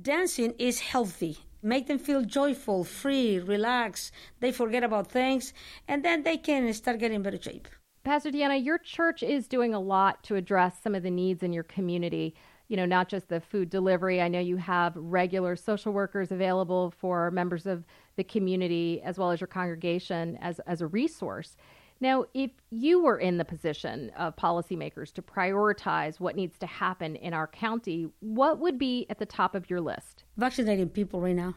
dancing 0.00 0.54
is 0.58 0.80
healthy 0.80 1.38
make 1.62 1.86
them 1.86 1.98
feel 1.98 2.22
joyful, 2.22 2.84
free, 2.84 3.38
relaxed. 3.38 4.12
They 4.40 4.52
forget 4.52 4.84
about 4.84 5.10
things, 5.10 5.54
and 5.88 6.04
then 6.04 6.22
they 6.22 6.36
can 6.36 6.70
start 6.74 6.98
getting 6.98 7.22
better 7.22 7.40
shape. 7.40 7.68
Pastor 8.04 8.30
Deanna, 8.30 8.62
your 8.62 8.76
church 8.76 9.22
is 9.22 9.48
doing 9.48 9.72
a 9.72 9.80
lot 9.80 10.22
to 10.24 10.36
address 10.36 10.76
some 10.82 10.94
of 10.94 11.02
the 11.02 11.10
needs 11.10 11.42
in 11.42 11.54
your 11.54 11.62
community. 11.62 12.34
You 12.68 12.76
know, 12.76 12.84
not 12.84 13.08
just 13.08 13.28
the 13.30 13.40
food 13.40 13.70
delivery. 13.70 14.20
I 14.20 14.28
know 14.28 14.40
you 14.40 14.58
have 14.58 14.92
regular 14.94 15.56
social 15.56 15.90
workers 15.90 16.30
available 16.30 16.92
for 16.98 17.30
members 17.30 17.64
of 17.64 17.84
the 18.16 18.24
community 18.24 19.00
as 19.02 19.16
well 19.16 19.30
as 19.30 19.40
your 19.40 19.48
congregation 19.48 20.36
as, 20.42 20.60
as 20.60 20.82
a 20.82 20.86
resource. 20.86 21.56
Now, 21.98 22.26
if 22.34 22.50
you 22.70 23.02
were 23.02 23.18
in 23.18 23.38
the 23.38 23.44
position 23.44 24.10
of 24.18 24.36
policymakers 24.36 25.10
to 25.14 25.22
prioritize 25.22 26.20
what 26.20 26.36
needs 26.36 26.58
to 26.58 26.66
happen 26.66 27.16
in 27.16 27.32
our 27.32 27.46
county, 27.46 28.08
what 28.20 28.58
would 28.58 28.78
be 28.78 29.06
at 29.08 29.18
the 29.18 29.26
top 29.26 29.54
of 29.54 29.70
your 29.70 29.80
list? 29.80 30.24
Vaccinating 30.36 30.90
people 30.90 31.22
right 31.22 31.36
now. 31.36 31.54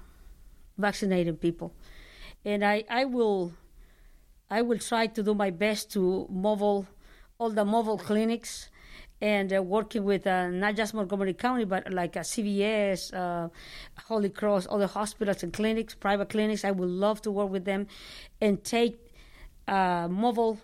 Vaccinating 0.77 1.35
people. 1.35 1.73
And 2.45 2.63
I, 2.63 2.85
I 2.89 3.03
will 3.03 3.51
I 4.49 4.61
will 4.61 4.79
try 4.79 5.07
to 5.07 5.23
do 5.23 5.33
my 5.33 5.49
best 5.49 5.91
to 5.93 6.27
mobile 6.29 6.85
all 7.39 7.49
the 7.49 7.65
mobile 7.65 7.97
clinics 7.97 8.69
and 9.19 9.53
uh, 9.53 9.61
working 9.61 10.03
with 10.03 10.25
uh, 10.27 10.47
not 10.49 10.75
just 10.75 10.93
Montgomery 10.93 11.33
County, 11.33 11.65
but 11.65 11.91
like 11.91 12.15
uh, 12.15 12.21
CVS, 12.21 13.13
uh, 13.13 13.49
Holy 14.05 14.29
Cross, 14.29 14.67
other 14.69 14.87
hospitals 14.87 15.43
and 15.43 15.51
clinics, 15.51 15.95
private 15.95 16.29
clinics. 16.29 16.63
I 16.63 16.71
would 16.71 16.89
love 16.89 17.21
to 17.23 17.31
work 17.31 17.49
with 17.49 17.65
them 17.65 17.87
and 18.41 18.63
take 18.63 19.13
a 19.67 19.73
uh, 19.73 20.07
mobile 20.07 20.59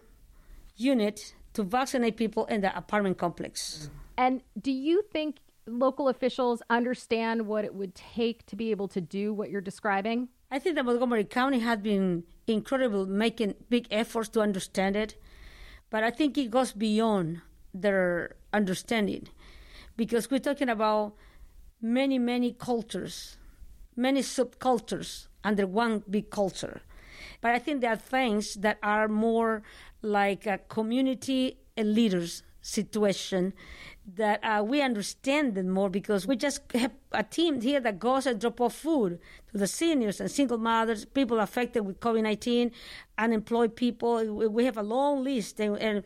unit 0.78 1.34
to 1.54 1.64
vaccinate 1.64 2.18
people 2.18 2.46
in 2.46 2.62
the 2.62 2.76
apartment 2.76 3.18
complex. 3.18 3.90
And 4.18 4.42
do 4.60 4.72
you 4.72 5.04
think 5.12 5.38
local 5.66 6.10
officials 6.10 6.62
understand 6.70 7.48
what 7.48 7.66
it 7.66 7.74
would 7.74 7.96
take 7.96 8.46
to 8.48 8.56
be 8.56 8.72
able 8.72 8.88
to 8.90 9.02
do 9.02 9.34
what 9.34 9.50
you're 9.50 9.62
describing? 9.62 10.30
I 10.52 10.60
think 10.60 10.76
that 10.76 10.86
Montgomery 10.86 11.24
County 11.26 11.60
has 11.60 11.80
been 11.80 12.24
incredible, 12.48 13.06
making 13.06 13.56
big 13.70 13.88
efforts 13.92 14.30
to 14.30 14.42
understand 14.42 14.96
it, 14.96 15.16
but 15.90 16.04
I 16.04 16.12
think 16.12 16.38
it 16.38 16.52
goes 16.52 16.72
beyond 16.72 17.42
their 17.74 18.36
understanding 18.52 19.28
because 19.96 20.30
we're 20.30 20.40
talking 20.40 20.70
about 20.70 21.14
many, 21.82 22.20
many 22.20 22.52
cultures 22.52 23.38
many 23.96 24.22
subcultures 24.22 25.28
under 25.44 25.68
one 25.68 26.04
big 26.10 26.30
culture. 26.30 26.82
But 27.42 27.52
I 27.52 27.60
think 27.60 27.82
there 27.82 27.92
are 27.92 27.98
things 27.98 28.56
that 28.56 28.78
are 28.82 29.08
more 29.08 29.64
like 30.02 30.46
a 30.46 30.58
community 30.58 31.58
and 31.76 31.94
leaders 31.94 32.44
situation 32.62 33.54
that 34.16 34.44
uh, 34.44 34.64
we 34.64 34.82
understand 34.82 35.58
it 35.58 35.66
more 35.66 35.90
because 35.90 36.28
we 36.28 36.36
just 36.36 36.62
have 36.74 36.92
a 37.14 37.24
team 37.24 37.62
here 37.62 37.80
that 37.80 38.00
goes 38.00 38.26
and 38.26 38.40
drop 38.40 38.60
off 38.60 38.76
food 38.76 39.20
to 39.52 39.58
the 39.58 39.68
seniors 39.68 40.20
and 40.20 40.30
single 40.30 40.58
mothers, 40.58 41.06
people 41.06 41.40
affected 41.40 41.82
with 41.82 42.00
COVID 42.00 42.24
19, 42.24 42.72
unemployed 43.18 43.76
people. 43.76 44.26
We 44.50 44.66
have 44.66 44.78
a 44.78 44.84
long 44.84 45.24
list. 45.24 45.60
And, 45.60 46.04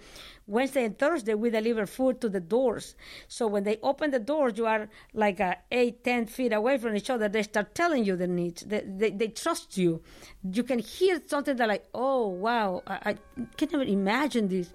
Wednesday 0.49 0.85
and 0.85 0.97
Thursday, 0.97 1.33
we 1.33 1.49
deliver 1.49 1.85
food 1.85 2.21
to 2.21 2.29
the 2.29 2.39
doors. 2.39 2.95
So 3.27 3.47
when 3.47 3.65
they 3.65 3.77
open 3.83 4.11
the 4.11 4.19
doors, 4.19 4.53
you 4.55 4.65
are 4.65 4.87
like 5.13 5.41
uh, 5.41 5.55
eight, 5.71 6.05
ten 6.05 6.25
feet 6.25 6.53
away 6.53 6.77
from 6.77 6.95
each 6.95 7.09
other. 7.09 7.27
They 7.27 7.43
start 7.43 7.75
telling 7.75 8.05
you 8.05 8.15
their 8.15 8.27
needs. 8.27 8.61
They, 8.61 8.81
they, 8.87 9.11
they 9.11 9.27
trust 9.27 9.77
you. 9.77 10.01
You 10.49 10.63
can 10.63 10.79
hear 10.79 11.21
something 11.27 11.57
that, 11.57 11.67
like, 11.67 11.85
oh, 11.93 12.27
wow, 12.27 12.81
I, 12.87 12.93
I 13.03 13.17
can't 13.57 13.73
even 13.73 13.89
imagine 13.89 14.47
this. 14.47 14.73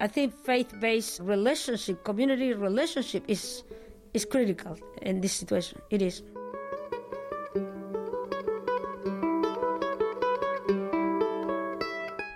I 0.00 0.08
think 0.08 0.34
faith 0.44 0.74
based 0.80 1.20
relationship, 1.20 2.02
community 2.02 2.53
relationship, 2.58 3.24
is, 3.28 3.62
is 4.12 4.24
critical 4.24 4.78
in 5.02 5.20
this 5.20 5.32
situation. 5.32 5.80
It 5.90 6.02
is. 6.02 6.22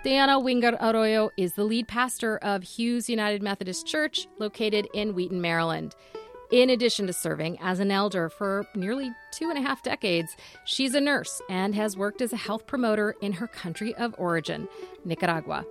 Diana 0.03 0.39
Wingeier-Rayo 0.39 1.29
is 1.37 1.53
the 1.53 1.63
lead 1.63 1.87
pastor 1.87 2.37
of 2.37 2.63
Hughes 2.63 3.09
United 3.09 3.43
Methodist 3.43 3.85
Church, 3.85 4.27
located 4.39 4.87
in 4.93 5.13
Wheaton, 5.13 5.39
Maryland. 5.39 5.93
In 6.51 6.71
addition 6.71 7.05
to 7.05 7.13
serving 7.13 7.59
as 7.61 7.79
an 7.79 7.91
elder 7.91 8.27
for 8.27 8.65
nearly 8.73 9.11
two 9.31 9.49
and 9.49 9.59
a 9.59 9.61
half 9.61 9.83
decades, 9.83 10.35
she's 10.65 10.95
a 10.95 11.01
nurse 11.01 11.43
and 11.47 11.75
has 11.75 11.95
worked 11.95 12.21
as 12.21 12.33
a 12.33 12.37
health 12.37 12.65
promoter 12.65 13.15
in 13.21 13.33
her 13.33 13.45
country 13.45 13.93
of 13.95 14.15
origin, 14.17 14.67
Nicaragua. 15.05 15.63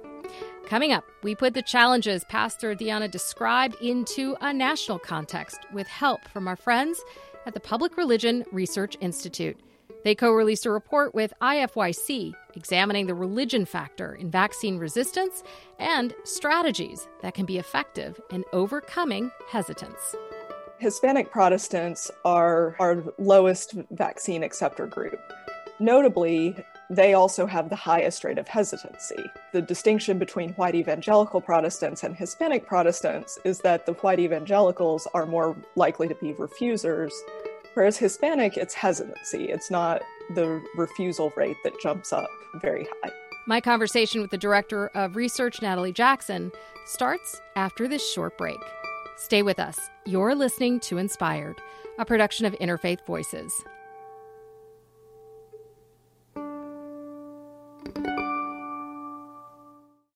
Coming 0.68 0.92
up, 0.92 1.06
we 1.22 1.34
put 1.34 1.54
the 1.54 1.62
challenges 1.62 2.25
Pastor 2.25 2.75
Diana 2.75 3.08
described 3.08 3.76
into 3.80 4.37
a 4.42 4.52
national 4.52 4.98
context 4.98 5.60
with 5.72 5.87
help 5.87 6.28
from 6.28 6.46
our 6.46 6.56
friends 6.56 7.02
at 7.46 7.54
the 7.54 7.60
Public 7.60 7.96
Religion 7.96 8.44
Research 8.52 8.94
Institute. 9.00 9.58
They 10.04 10.14
co 10.14 10.30
released 10.30 10.66
a 10.66 10.70
report 10.70 11.14
with 11.14 11.32
IFYC 11.40 12.34
examining 12.54 13.06
the 13.06 13.14
religion 13.14 13.64
factor 13.64 14.14
in 14.16 14.30
vaccine 14.30 14.76
resistance 14.76 15.42
and 15.78 16.14
strategies 16.25 17.08
that 17.22 17.32
can 17.32 17.46
be 17.46 17.56
effective 17.56 18.20
in 18.30 18.44
overcoming 18.52 19.30
hesitance. 19.48 20.16
Hispanic 20.80 21.30
Protestants 21.30 22.10
are 22.26 22.76
our 22.78 23.02
lowest 23.16 23.72
vaccine 23.92 24.42
acceptor 24.42 24.87
group. 24.87 25.18
Notably, 25.80 26.54
they 26.90 27.14
also 27.14 27.47
have 27.47 27.68
the 27.68 27.76
highest 27.76 28.25
rate 28.25 28.38
of 28.38 28.49
hesitancy. 28.49 29.23
The 29.52 29.61
distinction 29.61 30.18
between 30.18 30.54
white 30.54 30.75
evangelical 30.75 31.40
Protestants 31.40 32.02
and 32.02 32.16
Hispanic 32.16 32.66
Protestants 32.66 33.38
is 33.45 33.59
that 33.61 33.85
the 33.85 33.92
white 33.95 34.18
evangelicals 34.18 35.07
are 35.12 35.26
more 35.26 35.57
likely 35.76 36.09
to 36.09 36.14
be 36.14 36.33
refusers, 36.33 37.12
whereas 37.75 37.99
Hispanic, 37.99 38.57
it's 38.57 38.75
hesitancy. 38.75 39.45
It's 39.50 39.71
not 39.71 40.02
the 40.35 40.62
refusal 40.76 41.33
rate 41.37 41.57
that 41.64 41.78
jumps 41.80 42.12
up 42.12 42.28
very 42.54 42.88
high. 43.02 43.12
My 43.47 43.61
conversation 43.61 44.21
with 44.21 44.30
the 44.30 44.38
director 44.38 44.88
of 44.88 45.16
research, 45.16 45.61
Natalie 45.62 45.92
Jackson, 45.92 46.52
starts 46.87 47.40
after 47.57 47.87
this 47.87 48.12
short 48.12 48.37
break. 48.38 48.59
Stay 49.16 49.42
with 49.42 49.59
us. 49.59 49.78
You're 50.07 50.35
listening 50.35 50.80
to 50.80 50.99
Inspired, 50.99 51.61
a 51.99 52.04
production 52.04 52.47
of 52.47 52.54
Interfaith 52.54 53.04
Voices. 53.07 53.52